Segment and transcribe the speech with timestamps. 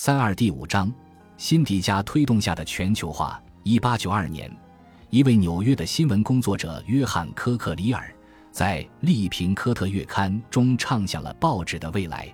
[0.00, 0.94] 三二第五章，
[1.38, 3.42] 辛迪加推动下的全球化。
[3.64, 4.48] 一八九二年，
[5.10, 8.08] 一位纽约的新闻工作者约翰·科克里尔
[8.52, 12.32] 在《利平科特月刊》中畅想了报纸的未来。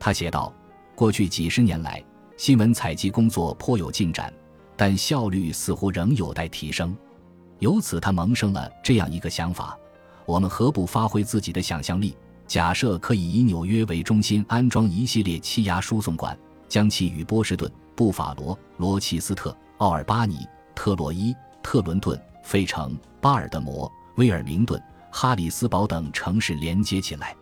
[0.00, 0.50] 他写道
[0.96, 2.02] ：“过去几十年来，
[2.38, 4.32] 新闻采集工作颇有进展，
[4.74, 6.96] 但效率似乎仍有待提升。”
[7.60, 9.78] 由此，他萌生了这样一个想法：
[10.24, 12.16] 我们何不发挥自己的想象力？
[12.46, 16.34] 假设可以以纽约为中心安装一系列气压输送管。
[16.68, 20.38] 将其与波士顿、布法罗、罗切斯特、奥尔巴尼、
[20.74, 27.34] 特洛伊、特伦顿、费城、巴尔的摩、威尔明顿、哈里斯堡等城市连接起来。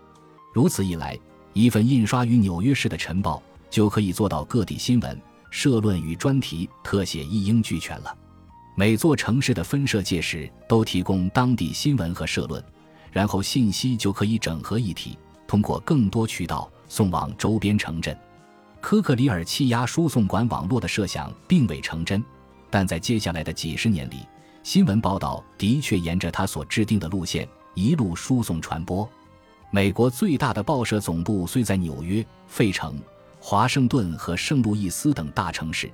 [0.52, 1.18] 如此一来，
[1.52, 8.16] 一份印刷于纽约市的晨报就可以做到各地新闻、社论与专题特写一应俱全了。
[8.74, 12.62] 每座城市的分社届时都提供当地新闻和社论，
[13.10, 18.16] 然后信息就可以整合一体，通过更多渠道送往周边城镇。
[18.82, 22.22] 科克里尔气压输送管网络的设想并未成真，
[22.68, 24.26] 但在接下来的几十年里，
[24.64, 29.08] 新闻报道的确沿着他所制定的路线一路输送传播。
[29.70, 33.00] 美国最大的报社总部虽在纽约、费城、
[33.38, 35.88] 华盛顿和圣路易斯等大城市，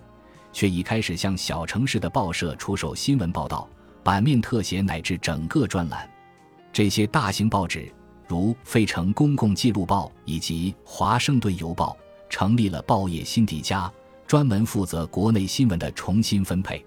[0.50, 3.68] 却已开始向小城市的报社出售新闻报道、
[4.02, 6.10] 版面特写乃至整个专栏。
[6.72, 7.92] 这些大型报纸，
[8.26, 11.94] 如《费城公共记录报》以及《华盛顿邮报》。
[12.28, 13.90] 成立了报业新迪加，
[14.26, 16.84] 专门负责国内新闻的重新分配。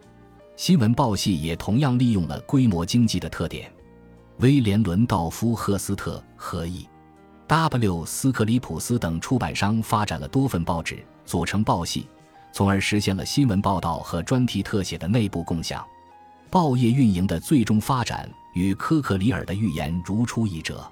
[0.56, 3.72] 新闻报系也同样利用了规模经济的特点。
[4.38, 8.06] 威廉·伦道夫·赫斯特和 E.W.
[8.06, 12.08] 斯克里普斯等出版商发展了多份报纸，组成报系，
[12.52, 15.86] 从而实现了新闻报道和专题特写的内部共享。
[16.50, 20.86] 报业运营的最终发展与科克里尔的预言如出一辙。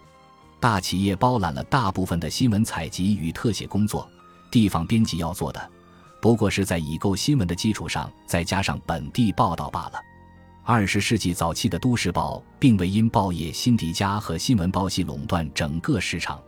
[0.60, 4.10] 大企业包揽了大部分的新闻采集与特写工作。
[4.52, 5.72] 地方编辑要做的，
[6.22, 10.02] 不过是在已购新闻的基础上再加上本地报道罢了。
[10.64, 16.40] 二十世纪早期的都市报并未因报业辛迪加和新闻报系垄断整个市场，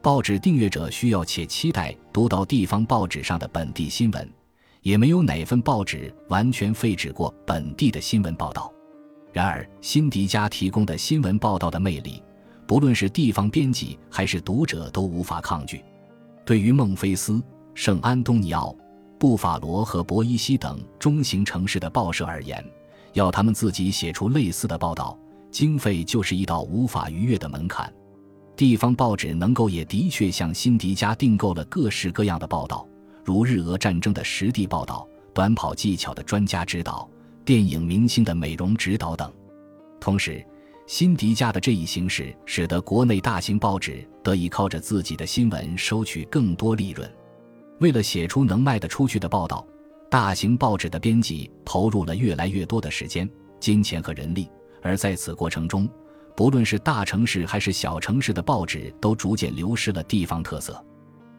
[0.00, 4.32] 报纸订阅者需要且期待读到地方报纸上的本地新闻，
[4.82, 8.72] 也没有哪份报纸完全废止过本地的新闻报道。
[9.32, 12.22] 然而，辛迪加提供的新闻报道的魅力，
[12.68, 15.84] 不论是地方编辑还是读者都无法抗拒。
[16.46, 17.42] 对于孟菲斯、
[17.74, 18.72] 圣安东尼奥、
[19.18, 22.64] 布法罗和博伊西等中型城市的报社而言，
[23.14, 25.18] 要他们自己写出类似的报道，
[25.50, 27.92] 经费就是一道无法逾越的门槛。
[28.54, 32.86] 地方报纸能够也的确向辛迪加订购了各式各样的报道，
[33.24, 35.04] 如日俄战争的实地报道、
[35.34, 37.10] 短跑技巧的专家指导、
[37.44, 39.32] 电影明星的美容指导等。
[39.98, 40.46] 同时，
[40.86, 47.10] 辛迪加的这一形式，使得国内大型报纸得以靠着自己的新闻收取更多利润。
[47.80, 49.66] 为了写出能卖得出去的报道，
[50.08, 54.48] 大型报纸的编辑投入了越来越多的时间、金钱和人力。
[54.80, 55.88] 而在此过程中，
[56.36, 60.82] 不论是大城市还是小城市的报纸，都逐渐流失了地方特色。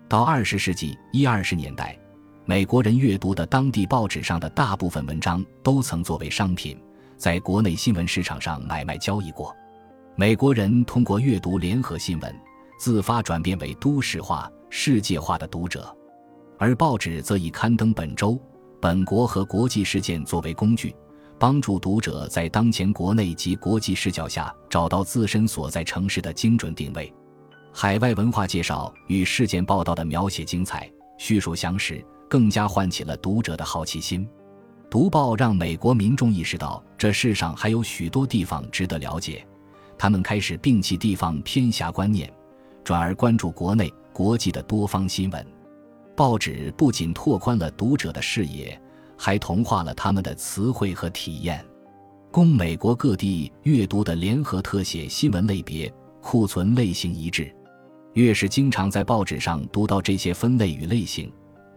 [0.10, 1.98] 到二十世纪一二十年代，
[2.46, 6.78] 美国人阅读的当地报纸上的大部分文章，都曾作为商品。
[7.18, 9.54] 在国内新闻市场上买卖交易过，
[10.16, 12.36] 美国人通过阅读联合新闻，
[12.80, 15.94] 自发转变为都市化、世界化的读者，
[16.60, 18.40] 而报纸则以刊登本周、
[18.80, 20.96] 本国和国际事件作为工具，
[21.40, 27.12] 帮助读者在当前国内及国际视角下找到自身所在城市的精准定位。
[27.74, 34.28] 海外文化介绍与事件报道的描写精彩、叙述详实，更加唤起了读者的好奇心。
[34.90, 39.46] 读报让美国民众意识到，这世上还有许多地方值得了解。
[39.98, 42.32] 他们开始摒弃地方偏狭观念，
[42.86, 45.46] 转而关注国内、国际的多方新闻。
[46.16, 48.80] 报纸不仅拓宽了读者的视野，
[49.18, 51.64] 还同化了他们的词汇和体验。
[52.32, 57.54] 供美国各地阅读的联合特写新闻类别库存类型一致，
[58.14, 61.30] 越是经常在报纸上读到这些分类与类型。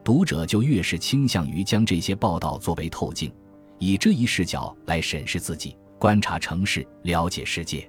[0.03, 3.33] 读者就越是倾向于将这些报道作为透镜，
[3.79, 7.89] 以这一视角来审视自己、观察城市、了解世界。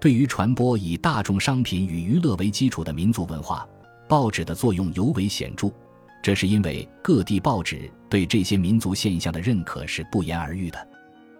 [0.00, 3.68] 对于传播以大众商品与娱乐为基础的民族文化，
[4.08, 5.70] 报纸的作用尤为显著。
[6.22, 10.88] 这是因为各地报纸对这些民族现象的认可是不言而喻的。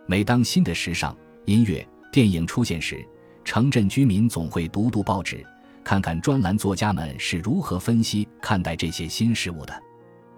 [0.06, 1.16] 每当新的时尚、
[1.46, 3.04] 音乐、电影出现时，
[3.44, 5.44] 城镇居民总会读读报纸，
[5.82, 9.82] 看看专栏作家们是如何分析、看待这些新事物的。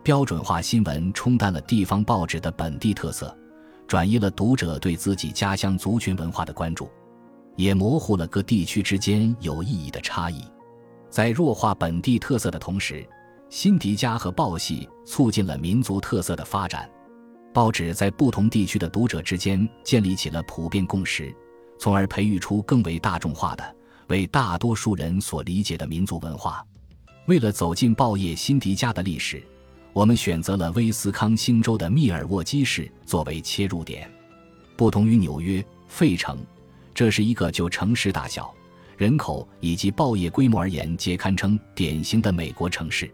[0.05, 3.35] 标准化新闻冲淡了地方报纸的本地特色，
[3.89, 6.91] 转移了读者对自己家乡族群文化的关注，
[7.57, 10.45] 也模糊了各地区之间有意义的差异。
[11.09, 13.03] 在弱化本地特色的同时，
[13.49, 16.87] 辛迪加和报系促进了民族特色的发展。
[17.55, 21.35] 报纸在不同地区的读者之间建立起了普遍共识，
[21.79, 23.77] 从而培育出更为大众化的、
[24.09, 26.63] 为大多数人所理解的民族文化。
[27.27, 29.43] 为了走进报业辛迪加的历史，
[29.95, 34.11] 我们选择了威斯康星州的密尔沃基市作为切入点。
[34.77, 36.45] 不同于纽约、费城，
[36.93, 38.53] 这是一个就城市大小、
[38.97, 43.09] 人口以及报业规模而言，皆堪称典型的美国城市。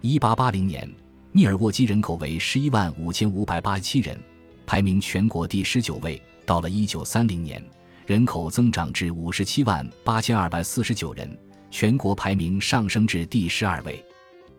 [0.00, 0.88] 一八八零年。
[1.34, 4.20] 密尔沃基人口为十一万五千五百八十七人，
[4.66, 6.20] 排名全国第十九位。
[6.44, 7.64] 到了一九三零年，
[8.04, 11.34] 人口增长至五十七万八千二百四十九人，
[11.70, 14.04] 全国排名上升至第十二位。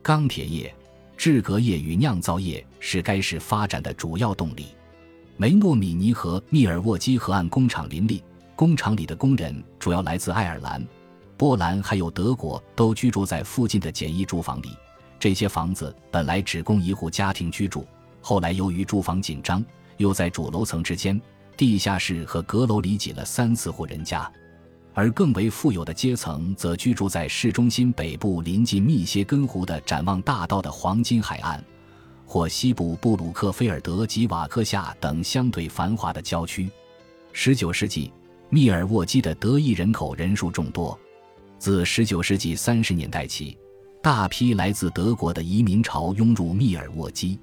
[0.01, 0.73] 钢铁业、
[1.17, 4.67] 制革业与酿造业是该市发展的主要动力。
[5.37, 8.23] 梅诺米尼和密尔沃基河岸工厂林立，
[8.55, 10.85] 工厂里的工人主要来自爱尔兰、
[11.37, 14.77] 波兰还有德国，都居住在附近的简易住房里。
[15.19, 17.87] 这些房子本来只供一户家庭居住，
[18.21, 19.63] 后来由于住房紧张，
[19.97, 21.19] 又在主楼层之间、
[21.55, 24.31] 地下室和阁楼里挤了三四户人家，
[24.93, 31.63] 而更为富有的阶层则居住在市中心北部临近密歇根湖的展望大道的黄金海岸，
[32.25, 36.69] 或西部布鲁克菲尔德及瓦克夏等相对繁华的郊区。
[37.31, 38.13] 十九世纪，
[38.49, 40.97] 密尔沃基的德裔人口人数众多，
[41.57, 43.57] 自十九世纪三十年代起。
[44.01, 47.39] 大批来自德国的移民潮涌入密尔沃基，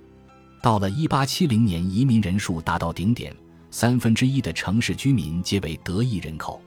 [0.62, 3.34] 到了1870年，移民人数达到顶点，
[3.70, 6.60] 三分之一的城市居民皆为德裔人口。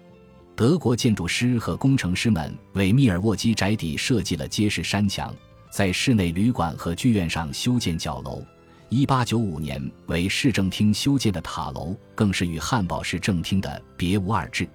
[0.55, 5.33] 德国建筑师和工程师们为密尔沃基宅邸设计了结实山墙，
[5.71, 8.43] 在室内旅馆和剧院上修建角楼。
[8.91, 14.67] 1895年为市政厅修建的塔楼，更是与汉堡市政厅的别无二致。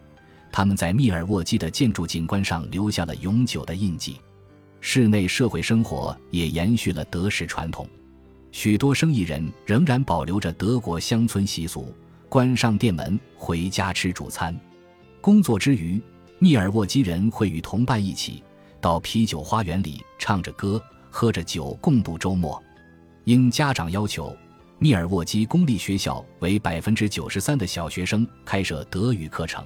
[0.50, 4.16] 他们在密尔沃基的建筑景观上留下了永久的印记。
[4.80, 7.88] 室内社会生活也延续了德式传统，
[8.50, 11.94] 许多生意人仍然保留着德国乡村习俗，
[12.28, 14.58] 关上店门回家吃主餐。
[15.20, 16.00] 工作之余，
[16.38, 18.42] 密尔沃基人会与同伴一起
[18.80, 20.80] 到啤酒花园里唱着歌、
[21.10, 22.62] 喝着酒共度周末。
[23.24, 24.34] 应家长要求，
[24.78, 29.64] 密尔沃基公立学校为百分之九十三的小学生开设德语课程。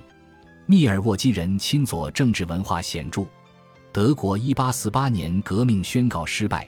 [0.66, 3.24] 密尔沃基人亲左政治文化显著。
[3.92, 6.66] 德国1848年革命宣告失败，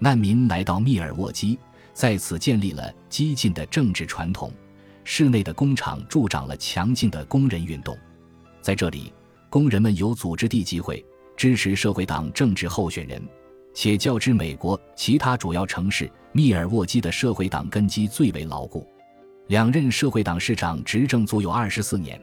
[0.00, 1.56] 难民来到密尔沃基，
[1.92, 4.52] 在此建立了激进的政治传统。
[5.04, 7.96] 市内的工厂助长了强劲的工人运动，
[8.64, 9.12] 在这里，
[9.50, 11.04] 工人们有组织地集会，
[11.36, 13.22] 支持社会党政治候选人，
[13.74, 18.88] 且较之美国其他主要城市，密尔沃基的社会党根基最为牢固。
[19.48, 22.18] 两任社会党市长执政足有二十四年。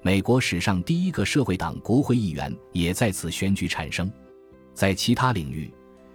[0.00, 4.10] 美国史上第一个社会党国会议员也在此选举产生。
[4.72, 5.70] 在其他领域，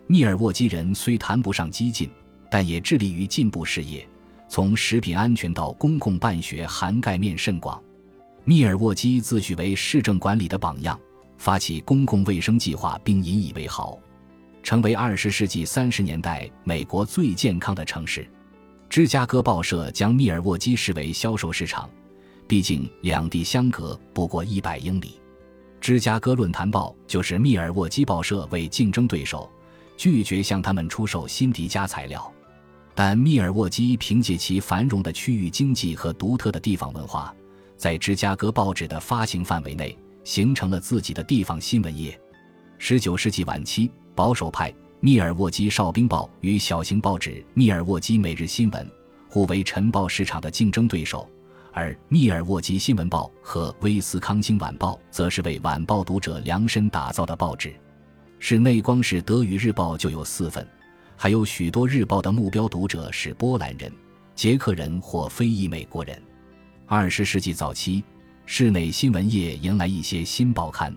[0.07, 2.09] 密尔沃基人虽谈不上激进，
[2.49, 4.03] 但也致力于进步事业，
[4.47, 7.79] 从食品安全到公共办学，涵盖面甚广。
[8.49, 10.99] 密尔沃基自诩为市政管理的榜样，
[11.37, 13.95] 发起公共卫生计划并引以为豪，
[14.63, 18.27] 成为二十世纪三十年代美国最健康的城市。
[18.89, 21.87] 芝加哥报社将密尔沃基视为销售市场。
[22.47, 25.21] 毕竟两地相隔不过一百英里，
[25.79, 29.47] 芝加哥论坛报就是密尔沃基报社为竞争对手，
[29.95, 32.33] 拒绝向他们出售辛迪加材料。
[32.95, 37.31] 但密尔沃基凭借其繁荣的区域经济和独特的地方文化，
[37.79, 42.19] 在芝加哥报纸的发行范围内形成了自己的地方新闻业。
[42.77, 48.91] 十九世纪晚期，保守派密尔沃基哨兵报与小型报纸密尔沃基每日新闻
[49.29, 51.25] 互为晨报市场的竞争对手。
[51.71, 57.73] 而密尔沃基新闻报和威斯康星晚报则是为晚报读者量身打造的报纸。
[58.39, 60.67] 市内光是德语日报就有四份，
[61.15, 63.89] 还有许多日报的目标读者是波兰人、
[64.35, 66.21] 捷克人或非裔美国人。
[66.91, 68.03] 二十世纪早期，
[68.47, 70.91] 室内新闻业迎来一些新报刊。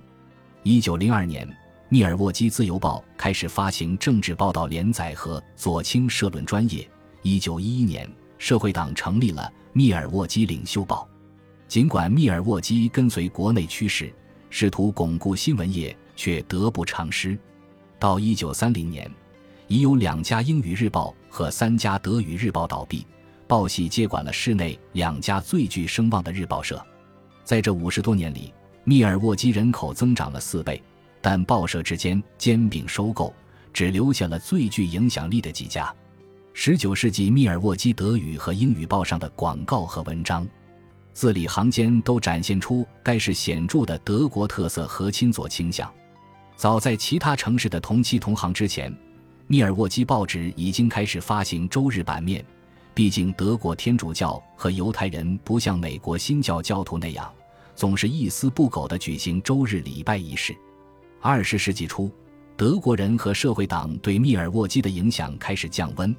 [0.62, 1.46] 一九零二年，
[1.90, 6.88] 密尔沃基自由报开始发行政治报道连载和左倾社论专业。
[7.20, 9.52] 一九一一年，社会党成立了。
[9.74, 11.06] 密尔沃基领袖报，
[11.68, 14.10] 尽管密尔沃基跟随国内趋势，
[14.48, 17.38] 试图巩固新闻业，却得不偿失。
[17.98, 19.10] 到一九三零年，
[19.68, 23.06] 已有两家英语日报和三家德语日报倒闭，
[23.52, 26.82] 报系接管了市内两家最具声望的日报社。
[27.44, 28.50] 在这五十多年里，
[28.82, 30.82] 密尔沃基人口增长了四倍，
[31.20, 33.30] 但报社之间兼并收购，
[33.70, 35.94] 只留下了最具影响力的几家。
[36.54, 40.48] 十九世纪，密尔沃基德语和英语报上的广告和文章，
[41.12, 45.92] 字里行间都展现出该市显著的德国特色和亲左倾向。
[46.56, 48.90] 早在其他城市的同期同行之前，
[49.46, 52.42] 密尔沃基报纸已经开始发行周日版面。
[52.94, 57.32] 毕竟，德国天主教和犹太人不像美国新教教徒那样，
[57.74, 60.54] 总是一丝不苟地举行周日礼拜仪式。
[61.18, 62.10] 二十世纪初，
[62.54, 66.14] 德国人和社会党对密尔沃基的影响开始降温，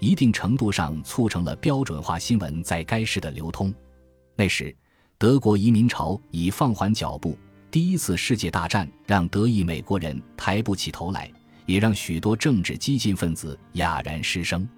[0.00, 3.72] 一定程度上促成了标准化新闻在该市的流通。
[4.34, 4.74] 那时，
[5.18, 7.38] 德国移民潮已放缓脚步，
[7.70, 11.30] 第一次世界大战让德裔美国人抬不起头来，
[11.66, 14.68] 也让许多政治激进分子哑然失声。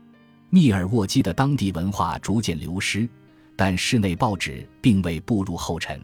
[0.50, 3.06] 密尔沃基的当地文化逐渐流失，
[3.54, 6.00] 但市内报纸并未步入后尘。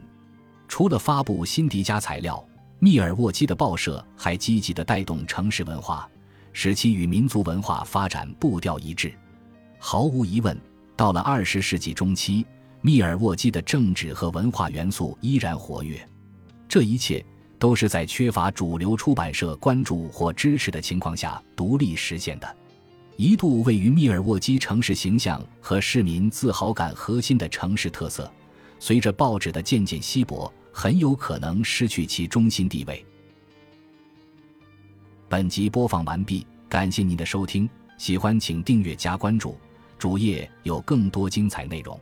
[0.69, 2.47] 除了发布辛迪加材料，
[2.79, 6.07] 密尔沃基的报社还积极地带动城市文化，
[6.53, 9.15] 使其与民族文化发展步调一致。
[9.79, 10.59] 毫无疑问，
[10.95, 12.45] 到了二十世纪中期，
[12.83, 16.07] 密尔沃基的政治和文化元素依然活跃。
[16.69, 17.25] 这一切
[17.59, 22.57] 都是在缺乏主流出版社关注或支持的情况下独立实现的。
[23.17, 28.31] 一度位于密尔沃基城市形象和市民自豪感核心的城市特色，
[28.81, 33.05] 随着报纸的渐渐稀薄，很有可能失去其中心地位。
[35.29, 37.69] 本集播放完毕，感谢您的收听，
[37.99, 39.57] 喜欢请订阅加关注，
[39.97, 41.99] 主页有更多精彩内容。